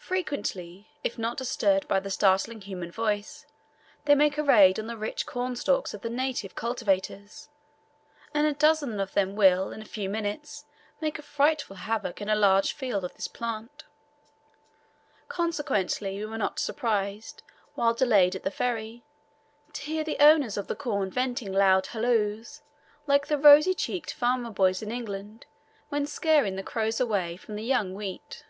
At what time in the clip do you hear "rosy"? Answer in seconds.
23.38-23.74